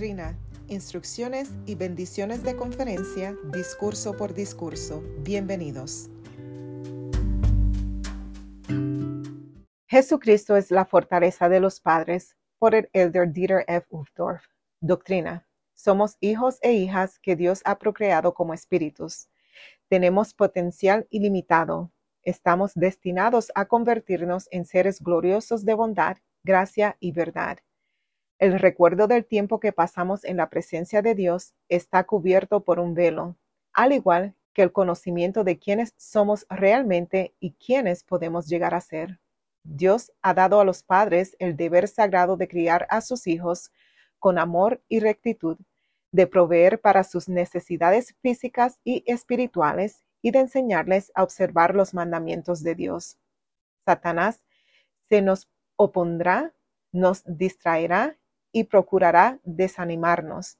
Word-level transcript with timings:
Doctrina, 0.00 0.38
instrucciones 0.68 1.50
y 1.66 1.74
bendiciones 1.74 2.42
de 2.42 2.56
conferencia, 2.56 3.36
discurso 3.52 4.16
por 4.16 4.32
discurso. 4.32 5.02
Bienvenidos. 5.18 6.08
Jesucristo 9.86 10.56
es 10.56 10.70
la 10.70 10.86
fortaleza 10.86 11.50
de 11.50 11.60
los 11.60 11.80
padres 11.80 12.34
por 12.58 12.74
el 12.74 12.88
elder 12.94 13.30
Dieter 13.30 13.66
F. 13.68 13.88
Uchtdorf. 13.90 14.42
Doctrina. 14.80 15.46
Somos 15.74 16.16
hijos 16.20 16.56
e 16.62 16.72
hijas 16.72 17.18
que 17.18 17.36
Dios 17.36 17.60
ha 17.66 17.78
procreado 17.78 18.32
como 18.32 18.54
espíritus. 18.54 19.28
Tenemos 19.90 20.32
potencial 20.32 21.06
ilimitado. 21.10 21.92
Estamos 22.22 22.72
destinados 22.74 23.52
a 23.54 23.66
convertirnos 23.66 24.48
en 24.50 24.64
seres 24.64 25.02
gloriosos 25.02 25.66
de 25.66 25.74
bondad, 25.74 26.16
gracia 26.42 26.96
y 27.00 27.12
verdad. 27.12 27.58
El 28.40 28.58
recuerdo 28.58 29.06
del 29.06 29.26
tiempo 29.26 29.60
que 29.60 29.70
pasamos 29.70 30.24
en 30.24 30.38
la 30.38 30.48
presencia 30.48 31.02
de 31.02 31.14
Dios 31.14 31.52
está 31.68 32.04
cubierto 32.04 32.64
por 32.64 32.80
un 32.80 32.94
velo, 32.94 33.36
al 33.74 33.92
igual 33.92 34.34
que 34.54 34.62
el 34.62 34.72
conocimiento 34.72 35.44
de 35.44 35.58
quiénes 35.58 35.92
somos 35.98 36.46
realmente 36.48 37.34
y 37.38 37.52
quiénes 37.52 38.02
podemos 38.02 38.48
llegar 38.48 38.74
a 38.74 38.80
ser. 38.80 39.20
Dios 39.62 40.10
ha 40.22 40.32
dado 40.32 40.58
a 40.58 40.64
los 40.64 40.82
padres 40.82 41.36
el 41.38 41.54
deber 41.54 41.86
sagrado 41.86 42.38
de 42.38 42.48
criar 42.48 42.86
a 42.88 43.02
sus 43.02 43.26
hijos 43.26 43.72
con 44.18 44.38
amor 44.38 44.80
y 44.88 45.00
rectitud, 45.00 45.58
de 46.10 46.26
proveer 46.26 46.80
para 46.80 47.04
sus 47.04 47.28
necesidades 47.28 48.16
físicas 48.22 48.80
y 48.84 49.04
espirituales 49.04 50.02
y 50.22 50.30
de 50.30 50.38
enseñarles 50.38 51.12
a 51.14 51.24
observar 51.24 51.74
los 51.74 51.92
mandamientos 51.92 52.62
de 52.62 52.74
Dios. 52.74 53.18
Satanás 53.84 54.42
se 55.10 55.20
nos 55.20 55.46
opondrá, 55.76 56.54
nos 56.90 57.22
distraerá 57.26 58.16
y 58.52 58.64
procurará 58.64 59.40
desanimarnos. 59.44 60.58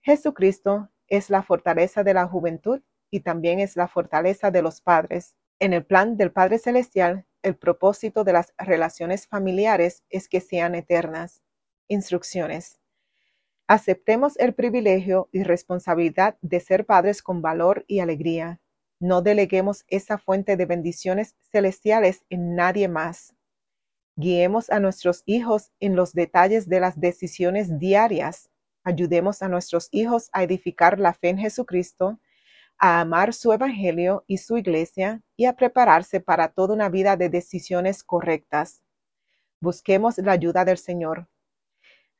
Jesucristo 0.00 0.90
es 1.08 1.30
la 1.30 1.42
fortaleza 1.42 2.02
de 2.02 2.14
la 2.14 2.26
juventud 2.26 2.80
y 3.10 3.20
también 3.20 3.60
es 3.60 3.76
la 3.76 3.88
fortaleza 3.88 4.50
de 4.50 4.62
los 4.62 4.80
padres. 4.80 5.36
En 5.58 5.72
el 5.72 5.84
plan 5.84 6.16
del 6.16 6.32
Padre 6.32 6.58
Celestial, 6.58 7.26
el 7.42 7.56
propósito 7.56 8.24
de 8.24 8.32
las 8.32 8.54
relaciones 8.58 9.26
familiares 9.26 10.04
es 10.08 10.28
que 10.28 10.40
sean 10.40 10.74
eternas. 10.74 11.42
Instrucciones. 11.88 12.80
Aceptemos 13.68 14.36
el 14.38 14.54
privilegio 14.54 15.28
y 15.32 15.42
responsabilidad 15.44 16.36
de 16.40 16.60
ser 16.60 16.84
padres 16.84 17.22
con 17.22 17.42
valor 17.42 17.84
y 17.86 18.00
alegría. 18.00 18.60
No 18.98 19.22
deleguemos 19.22 19.84
esa 19.88 20.18
fuente 20.18 20.56
de 20.56 20.66
bendiciones 20.66 21.36
celestiales 21.50 22.24
en 22.28 22.54
nadie 22.54 22.88
más. 22.88 23.34
Guiemos 24.16 24.68
a 24.68 24.78
nuestros 24.78 25.22
hijos 25.24 25.72
en 25.80 25.96
los 25.96 26.12
detalles 26.12 26.68
de 26.68 26.80
las 26.80 27.00
decisiones 27.00 27.78
diarias. 27.78 28.50
Ayudemos 28.84 29.42
a 29.42 29.48
nuestros 29.48 29.88
hijos 29.90 30.28
a 30.32 30.42
edificar 30.42 31.00
la 31.00 31.14
fe 31.14 31.30
en 31.30 31.38
Jesucristo, 31.38 32.20
a 32.78 33.00
amar 33.00 33.32
su 33.32 33.52
Evangelio 33.52 34.24
y 34.26 34.38
su 34.38 34.58
iglesia 34.58 35.22
y 35.36 35.46
a 35.46 35.54
prepararse 35.54 36.20
para 36.20 36.48
toda 36.48 36.74
una 36.74 36.90
vida 36.90 37.16
de 37.16 37.30
decisiones 37.30 38.04
correctas. 38.04 38.82
Busquemos 39.60 40.18
la 40.18 40.32
ayuda 40.32 40.64
del 40.64 40.78
Señor. 40.78 41.28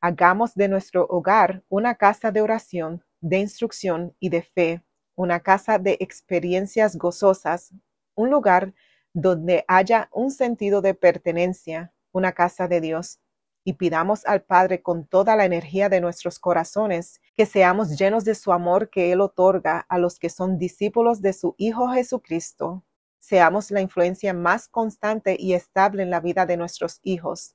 Hagamos 0.00 0.54
de 0.54 0.68
nuestro 0.68 1.06
hogar 1.08 1.62
una 1.68 1.96
casa 1.96 2.30
de 2.30 2.40
oración, 2.40 3.04
de 3.20 3.38
instrucción 3.38 4.16
y 4.18 4.30
de 4.30 4.42
fe, 4.42 4.82
una 5.14 5.40
casa 5.40 5.78
de 5.78 5.98
experiencias 6.00 6.96
gozosas, 6.96 7.74
un 8.14 8.30
lugar 8.30 8.72
donde 9.14 9.64
haya 9.68 10.08
un 10.12 10.30
sentido 10.30 10.80
de 10.80 10.94
pertenencia, 10.94 11.92
una 12.12 12.32
casa 12.32 12.68
de 12.68 12.80
Dios, 12.80 13.20
y 13.64 13.74
pidamos 13.74 14.26
al 14.26 14.42
Padre 14.42 14.82
con 14.82 15.06
toda 15.06 15.36
la 15.36 15.44
energía 15.44 15.88
de 15.88 16.00
nuestros 16.00 16.38
corazones 16.38 17.20
que 17.36 17.46
seamos 17.46 17.96
llenos 17.96 18.24
de 18.24 18.34
su 18.34 18.52
amor 18.52 18.90
que 18.90 19.12
Él 19.12 19.20
otorga 19.20 19.86
a 19.88 19.98
los 19.98 20.18
que 20.18 20.30
son 20.30 20.58
discípulos 20.58 21.22
de 21.22 21.32
su 21.32 21.54
Hijo 21.58 21.88
Jesucristo. 21.88 22.84
Seamos 23.20 23.70
la 23.70 23.80
influencia 23.80 24.34
más 24.34 24.68
constante 24.68 25.36
y 25.38 25.54
estable 25.54 26.02
en 26.02 26.10
la 26.10 26.20
vida 26.20 26.44
de 26.44 26.56
nuestros 26.56 26.98
hijos. 27.02 27.54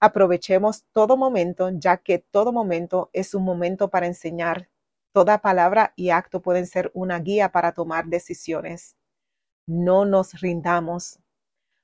Aprovechemos 0.00 0.86
todo 0.92 1.16
momento, 1.16 1.70
ya 1.72 1.98
que 1.98 2.18
todo 2.18 2.52
momento 2.52 3.10
es 3.12 3.34
un 3.34 3.44
momento 3.44 3.90
para 3.90 4.06
enseñar. 4.06 4.68
Toda 5.12 5.38
palabra 5.38 5.92
y 5.94 6.10
acto 6.10 6.42
pueden 6.42 6.66
ser 6.66 6.90
una 6.94 7.20
guía 7.20 7.52
para 7.52 7.72
tomar 7.72 8.06
decisiones 8.06 8.97
no 9.68 10.04
nos 10.06 10.40
rindamos. 10.40 11.20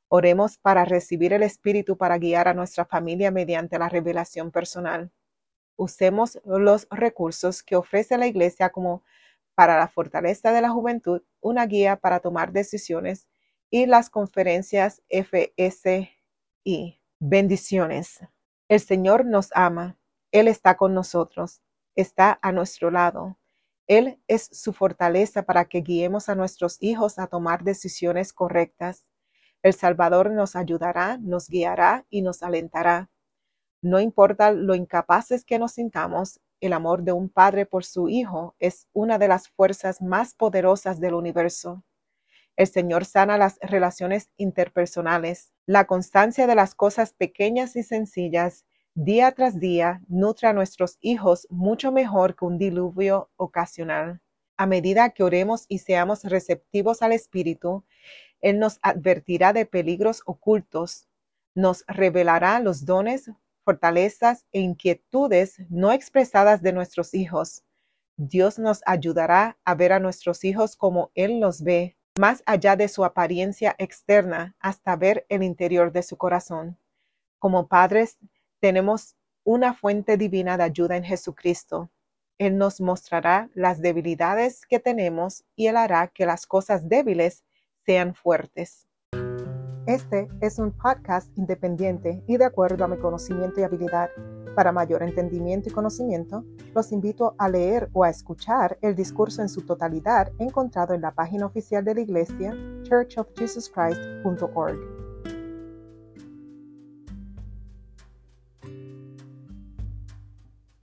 Oremos 0.09 0.57
para 0.57 0.85
recibir 0.87 1.33
el 1.35 1.43
Espíritu 1.43 1.97
para 1.99 2.19
guiar 2.19 2.49
a 2.49 2.55
nuestra 2.55 2.87
familia 2.87 3.31
mediante 3.31 3.79
la 3.79 3.89
revelación 3.91 4.51
personal. 4.51 5.13
Usemos 5.77 6.41
los 6.45 6.89
recursos 6.91 7.63
que 7.63 7.77
ofrece 7.77 8.17
la 8.17 8.27
Iglesia 8.27 8.71
como 8.71 9.05
para 9.55 9.79
la 9.79 9.89
fortaleza 9.89 10.51
de 10.51 10.63
la 10.63 10.71
juventud, 10.71 11.23
una 11.41 11.67
guía 11.67 11.97
para 11.97 12.21
tomar 12.21 12.53
decisiones 12.53 13.29
y 13.71 13.87
las 13.87 14.09
conferencias 14.09 15.03
FSI. 15.11 16.11
Bendiciones. 17.21 18.21
El 18.69 18.81
Señor 18.81 19.27
nos 19.27 19.51
ama. 19.55 19.99
Él 20.33 20.49
está 20.49 20.77
con 20.77 20.95
nosotros. 20.95 21.61
Está 21.97 22.39
a 22.41 22.51
nuestro 22.51 22.91
lado. 22.91 23.37
Él 23.87 24.21
es 24.29 24.49
su 24.53 24.73
fortaleza 24.73 25.43
para 25.43 25.67
que 25.67 25.81
guiemos 25.81 26.29
a 26.29 26.35
nuestros 26.35 26.79
hijos 26.81 27.19
a 27.19 27.27
tomar 27.27 27.65
decisiones 27.65 28.33
correctas. 28.33 29.07
El 29.63 29.75
Salvador 29.75 30.31
nos 30.31 30.57
ayudará, 30.57 31.19
nos 31.19 31.49
guiará 31.49 32.07
y 32.11 32.23
nos 32.23 32.43
alentará. 32.43 33.11
No 33.83 34.01
importa 34.01 34.53
lo 34.53 34.75
incapaces 34.75 35.45
que 35.45 35.59
nos 35.59 35.73
sintamos, 35.73 36.41
el 36.61 36.73
amor 36.73 37.03
de 37.03 37.13
un 37.13 37.29
padre 37.29 37.67
por 37.67 37.85
su 37.85 38.09
hijo 38.09 38.57
es 38.59 38.89
una 38.95 39.19
de 39.19 39.29
las 39.29 39.49
fuerzas 39.49 40.01
más 40.01 40.33
poderosas 40.33 40.99
del 40.99 41.13
universo. 41.13 41.85
El 42.57 42.69
Señor 42.69 43.05
sana 43.05 43.37
las 43.37 43.59
relaciones 43.61 44.31
interpersonales. 44.39 45.53
La 45.67 45.87
constancia 45.87 46.47
de 46.47 46.55
las 46.55 46.75
cosas 46.75 47.13
pequeñas 47.13 47.77
y 47.77 47.83
sencillas 47.83 48.65
día 48.95 49.33
tras 49.33 49.59
día 49.59 50.01
nutre 50.07 50.49
a 50.49 50.53
nuestros 50.53 50.99
hijos 51.01 51.49
mucho 51.51 51.91
mejor 51.91 52.37
que 52.37 52.45
un 52.45 52.59
diluvio 52.59 53.31
ocasional. 53.37 54.21
A 54.57 54.67
medida 54.67 55.11
que 55.11 55.25
oremos 55.25 55.67
y 55.69 55.79
seamos 55.79 56.23
receptivos 56.23 57.03
al 57.03 57.13
Espíritu, 57.13 57.85
Él 58.41 58.61
nos 58.61 58.79
advertirá 58.83 59.53
de 59.53 59.67
peligros 59.67 60.23
ocultos, 60.27 61.09
nos 61.57 61.85
revelará 61.89 62.61
los 62.61 62.85
dones, 62.85 63.31
fortalezas 63.65 64.47
e 64.53 64.61
inquietudes 64.61 65.57
no 65.71 65.91
expresadas 65.91 66.63
de 66.63 66.73
nuestros 66.73 67.15
hijos. 67.15 67.65
Dios 68.17 68.61
nos 68.61 68.81
ayudará 68.87 69.59
a 69.65 69.75
ver 69.75 69.93
a 69.93 69.99
nuestros 69.99 70.45
hijos 70.45 70.77
como 70.77 71.11
Él 71.17 71.41
los 71.41 71.65
ve, 71.65 71.97
más 72.17 72.45
allá 72.47 72.77
de 72.77 72.87
su 72.87 73.05
apariencia 73.05 73.75
externa, 73.79 74.55
hasta 74.61 74.95
ver 74.95 75.27
el 75.29 75.43
interior 75.43 75.91
de 75.91 76.05
su 76.05 76.17
corazón. 76.17 76.79
Como 77.41 77.67
padres, 77.67 78.19
tenemos 78.65 79.15
una 79.45 79.75
fuente 79.75 80.17
divina 80.17 80.57
de 80.57 80.63
ayuda 80.63 80.97
en 80.97 81.05
Jesucristo. 81.05 81.91
Él 82.39 82.57
nos 82.57 82.81
mostrará 82.81 83.51
las 83.53 83.83
debilidades 83.83 84.65
que 84.65 84.79
tenemos 84.79 85.45
y 85.55 85.67
Él 85.67 85.77
hará 85.77 86.09
que 86.09 86.25
las 86.25 86.47
cosas 86.47 86.89
débiles 86.89 87.45
sean 87.85 88.15
fuertes. 88.15 88.89
Este 89.87 90.29
es 90.41 90.59
un 90.59 90.73
podcast 90.73 91.29
independiente 91.37 92.23
y 92.27 92.39
de 92.39 92.47
acuerdo 92.47 92.87
a 92.87 92.89
mi 92.89 92.97
conocimiento 92.97 93.61
y 93.61 93.65
habilidad. 93.65 94.09
Para 94.57 94.73
mayor 94.73 95.03
entendimiento 95.03 95.69
y 95.69 95.73
conocimiento, 95.73 96.43
los 96.75 96.91
invito 96.91 97.35
a 97.37 97.51
leer 97.51 97.91
o 97.93 98.03
a 98.03 98.09
escuchar 98.09 98.79
el 98.81 98.95
discurso 98.95 99.43
en 99.43 99.51
su 99.51 99.61
totalidad 99.67 100.33
encontrado 100.39 100.95
en 100.95 101.03
la 101.03 101.13
página 101.13 101.45
oficial 101.45 101.85
de 101.85 101.97
la 101.97 102.01
iglesia 102.01 102.57
churchofjesuschrist.org. 102.85 104.94